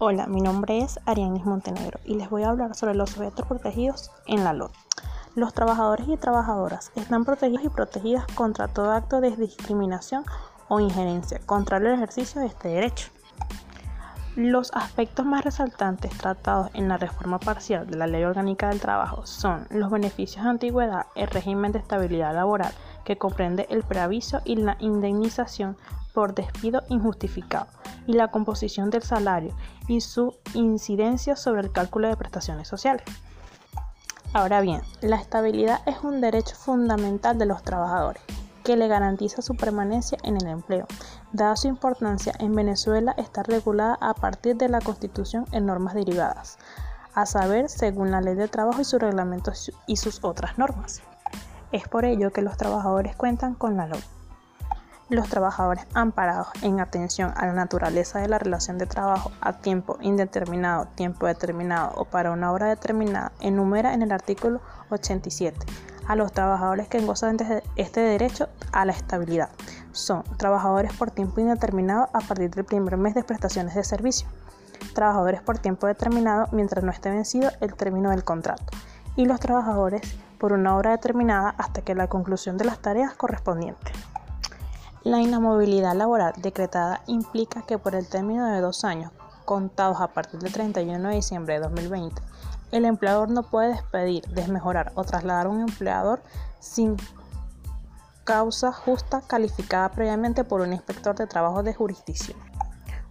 Hola, 0.00 0.28
mi 0.28 0.40
nombre 0.40 0.78
es 0.78 1.00
Arianis 1.06 1.44
Montenegro 1.44 1.98
y 2.04 2.14
les 2.14 2.30
voy 2.30 2.44
a 2.44 2.50
hablar 2.50 2.76
sobre 2.76 2.94
los 2.94 3.10
sujetos 3.10 3.44
protegidos 3.48 4.12
en 4.28 4.44
la 4.44 4.52
LOT. 4.52 4.70
Los 5.34 5.52
trabajadores 5.54 6.06
y 6.06 6.16
trabajadoras 6.16 6.92
están 6.94 7.24
protegidos 7.24 7.64
y 7.64 7.68
protegidas 7.68 8.24
contra 8.36 8.68
todo 8.68 8.92
acto 8.92 9.20
de 9.20 9.34
discriminación 9.34 10.22
o 10.68 10.78
injerencia 10.78 11.40
contra 11.44 11.78
el 11.78 11.88
ejercicio 11.88 12.40
de 12.40 12.46
este 12.46 12.68
derecho. 12.68 13.10
Los 14.38 14.70
aspectos 14.72 15.26
más 15.26 15.44
resaltantes 15.44 16.16
tratados 16.16 16.70
en 16.72 16.86
la 16.86 16.96
reforma 16.96 17.40
parcial 17.40 17.88
de 17.88 17.96
la 17.96 18.06
Ley 18.06 18.22
Orgánica 18.22 18.68
del 18.68 18.78
Trabajo 18.78 19.26
son 19.26 19.66
los 19.68 19.90
beneficios 19.90 20.44
de 20.44 20.50
antigüedad, 20.50 21.06
el 21.16 21.26
régimen 21.26 21.72
de 21.72 21.80
estabilidad 21.80 22.32
laboral, 22.32 22.72
que 23.04 23.18
comprende 23.18 23.66
el 23.68 23.82
preaviso 23.82 24.40
y 24.44 24.54
la 24.54 24.76
indemnización 24.78 25.76
por 26.14 26.36
despido 26.36 26.84
injustificado, 26.88 27.66
y 28.06 28.12
la 28.12 28.28
composición 28.28 28.90
del 28.90 29.02
salario 29.02 29.56
y 29.88 30.02
su 30.02 30.36
incidencia 30.54 31.34
sobre 31.34 31.62
el 31.62 31.72
cálculo 31.72 32.06
de 32.06 32.16
prestaciones 32.16 32.68
sociales. 32.68 33.02
Ahora 34.34 34.60
bien, 34.60 34.82
la 35.00 35.16
estabilidad 35.16 35.80
es 35.84 35.96
un 36.04 36.20
derecho 36.20 36.54
fundamental 36.54 37.38
de 37.38 37.46
los 37.46 37.64
trabajadores 37.64 38.22
que 38.68 38.76
le 38.76 38.86
garantiza 38.86 39.40
su 39.40 39.56
permanencia 39.56 40.18
en 40.24 40.36
el 40.36 40.46
empleo. 40.46 40.86
Dada 41.32 41.56
su 41.56 41.68
importancia, 41.68 42.34
en 42.38 42.54
Venezuela 42.54 43.14
está 43.16 43.42
regulada 43.42 43.96
a 43.98 44.12
partir 44.12 44.58
de 44.58 44.68
la 44.68 44.82
Constitución 44.82 45.46
en 45.52 45.64
normas 45.64 45.94
derivadas, 45.94 46.58
a 47.14 47.24
saber, 47.24 47.70
según 47.70 48.10
la 48.10 48.20
Ley 48.20 48.34
de 48.34 48.46
Trabajo 48.46 48.82
y 48.82 48.84
su 48.84 48.98
reglamento 48.98 49.52
y 49.86 49.96
sus 49.96 50.22
otras 50.22 50.58
normas. 50.58 51.00
Es 51.72 51.88
por 51.88 52.04
ello 52.04 52.30
que 52.30 52.42
los 52.42 52.58
trabajadores 52.58 53.16
cuentan 53.16 53.54
con 53.54 53.78
la 53.78 53.86
ley. 53.86 54.04
Los 55.08 55.30
trabajadores 55.30 55.86
amparados 55.94 56.48
en 56.60 56.80
atención 56.80 57.32
a 57.38 57.46
la 57.46 57.54
naturaleza 57.54 58.18
de 58.18 58.28
la 58.28 58.38
relación 58.38 58.76
de 58.76 58.84
trabajo 58.84 59.32
a 59.40 59.54
tiempo 59.54 59.96
indeterminado, 60.02 60.88
tiempo 60.88 61.26
determinado 61.26 61.92
o 61.96 62.04
para 62.04 62.32
una 62.32 62.52
hora 62.52 62.66
determinada 62.66 63.32
enumera 63.40 63.94
en 63.94 64.02
el 64.02 64.12
artículo 64.12 64.60
87 64.90 65.56
a 66.08 66.16
los 66.16 66.32
trabajadores 66.32 66.88
que 66.88 67.00
gozan 67.00 67.36
de 67.36 67.62
este 67.76 68.00
derecho 68.00 68.48
a 68.72 68.84
la 68.84 68.92
estabilidad. 68.92 69.50
Son 69.92 70.24
trabajadores 70.38 70.92
por 70.94 71.10
tiempo 71.10 71.40
indeterminado 71.40 72.08
a 72.12 72.20
partir 72.20 72.50
del 72.50 72.64
primer 72.64 72.96
mes 72.96 73.14
de 73.14 73.22
prestaciones 73.22 73.74
de 73.74 73.84
servicio, 73.84 74.26
trabajadores 74.94 75.42
por 75.42 75.58
tiempo 75.58 75.86
determinado 75.86 76.48
mientras 76.50 76.82
no 76.82 76.90
esté 76.90 77.10
vencido 77.10 77.50
el 77.60 77.74
término 77.74 78.10
del 78.10 78.24
contrato 78.24 78.64
y 79.16 79.26
los 79.26 79.38
trabajadores 79.38 80.02
por 80.38 80.52
una 80.52 80.76
hora 80.76 80.92
determinada 80.92 81.54
hasta 81.58 81.82
que 81.82 81.94
la 81.94 82.08
conclusión 82.08 82.56
de 82.56 82.64
las 82.64 82.78
tareas 82.78 83.14
correspondientes. 83.14 83.92
La 85.02 85.20
inamovilidad 85.20 85.94
laboral 85.94 86.32
decretada 86.38 87.02
implica 87.06 87.62
que 87.62 87.78
por 87.78 87.94
el 87.94 88.08
término 88.08 88.46
de 88.46 88.60
dos 88.60 88.84
años, 88.84 89.12
contados 89.48 90.02
a 90.02 90.08
partir 90.08 90.40
del 90.40 90.52
31 90.52 91.08
de 91.08 91.14
diciembre 91.14 91.54
de 91.54 91.60
2020, 91.60 92.20
el 92.70 92.84
empleador 92.84 93.30
no 93.30 93.44
puede 93.44 93.68
despedir, 93.68 94.22
desmejorar 94.28 94.92
o 94.94 95.04
trasladar 95.04 95.46
a 95.46 95.48
un 95.48 95.62
empleador 95.62 96.20
sin 96.60 96.98
causa 98.24 98.72
justa 98.72 99.22
calificada 99.26 99.88
previamente 99.88 100.44
por 100.44 100.60
un 100.60 100.74
inspector 100.74 101.16
de 101.16 101.26
trabajo 101.26 101.62
de 101.62 101.72
jurisdicción. 101.72 102.36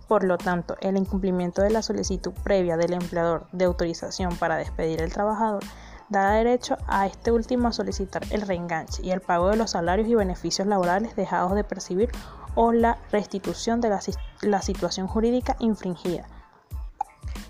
Por 0.08 0.24
lo 0.26 0.38
tanto, 0.38 0.78
el 0.80 0.96
incumplimiento 0.98 1.64
de 1.64 1.72
la 1.72 1.82
solicitud 1.82 2.34
previa 2.44 2.78
del 2.78 2.94
empleador 2.94 3.48
de 3.52 3.66
autorización 3.66 4.36
para 4.36 4.58
despedir 4.58 5.02
al 5.02 5.12
trabajador 5.12 5.64
da 6.10 6.34
derecho 6.34 6.78
a 6.86 7.08
este 7.08 7.32
último 7.32 7.70
a 7.70 7.74
solicitar 7.74 8.22
el 8.30 8.42
reenganche 8.42 9.04
y 9.04 9.10
el 9.10 9.22
pago 9.22 9.50
de 9.50 9.58
los 9.58 9.72
salarios 9.72 10.08
y 10.08 10.14
beneficios 10.14 10.68
laborales 10.68 11.16
dejados 11.16 11.56
de 11.56 11.64
percibir 11.64 12.12
o 12.58 12.74
la 12.74 12.98
restitución 13.12 13.82
de 13.82 13.90
la, 14.42 14.62
situación 14.62 15.08
jurídica 15.08 15.56
infringida 15.60 16.28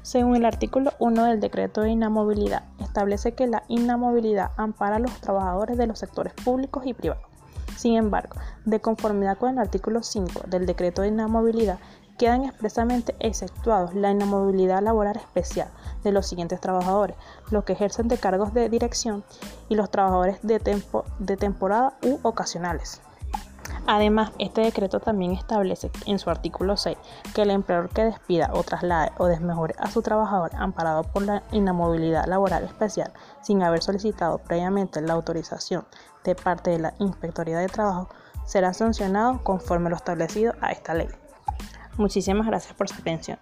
según 0.01 0.35
el 0.35 0.45
artículo 0.45 0.91
1 0.99 1.23
del 1.25 1.39
decreto 1.41 1.81
de 1.81 1.91
inamovilidad, 1.91 2.63
establece 2.79 3.33
que 3.33 3.47
la 3.47 3.63
inamovilidad 3.67 4.51
ampara 4.55 4.97
a 4.97 4.99
los 4.99 5.11
trabajadores 5.19 5.77
de 5.77 5.85
los 5.85 5.99
sectores 5.99 6.33
públicos 6.33 6.85
y 6.85 6.93
privados. 6.93 7.25
Sin 7.75 7.97
embargo, 7.97 8.35
de 8.63 8.79
conformidad 8.79 9.37
con 9.37 9.51
el 9.51 9.59
artículo 9.59 10.03
5 10.03 10.43
del 10.47 10.65
decreto 10.65 11.01
de 11.01 11.09
inamovilidad, 11.09 11.79
quedan 12.17 12.45
expresamente 12.45 13.15
exceptuados 13.19 13.93
la 13.95 14.11
inamovilidad 14.11 14.81
laboral 14.81 15.17
especial 15.17 15.69
de 16.03 16.13
los 16.13 16.25
siguientes 16.25 16.61
trabajadores, 16.61 17.17
los 17.51 17.65
que 17.65 17.73
ejercen 17.73 18.07
de 18.07 18.17
cargos 18.17 18.53
de 18.53 18.69
dirección 18.69 19.25
y 19.67 19.75
los 19.75 19.91
trabajadores 19.91 20.39
de 20.41 21.37
temporada 21.37 21.97
u 22.01 22.19
ocasionales. 22.23 23.01
Además, 23.89 24.31
este 24.37 24.59
decreto 24.59 24.99
también 24.99 25.31
establece 25.31 25.89
en 26.05 26.19
su 26.19 26.29
artículo 26.29 26.75
6 26.75 26.97
que 27.33 27.43
el 27.43 27.51
empleador 27.51 27.87
que 27.87 28.03
despida 28.03 28.49
o 28.53 28.61
traslade 28.61 29.13
o 29.17 29.27
desmejore 29.27 29.75
a 29.79 29.89
su 29.89 30.01
trabajador 30.01 30.51
amparado 30.57 31.03
por 31.03 31.21
la 31.21 31.43
inamovilidad 31.53 32.25
laboral 32.25 32.65
especial 32.65 33.13
sin 33.41 33.63
haber 33.63 33.81
solicitado 33.81 34.39
previamente 34.39 34.99
la 34.99 35.13
autorización 35.13 35.85
de 36.25 36.35
parte 36.35 36.71
de 36.71 36.79
la 36.79 36.95
Inspectoría 36.99 37.59
de 37.59 37.67
Trabajo 37.67 38.09
será 38.45 38.73
sancionado 38.73 39.41
conforme 39.43 39.89
lo 39.89 39.95
establecido 39.95 40.53
a 40.59 40.73
esta 40.73 40.93
ley. 40.93 41.07
Muchísimas 41.95 42.45
gracias 42.45 42.73
por 42.73 42.89
su 42.89 42.95
atención. 42.95 43.39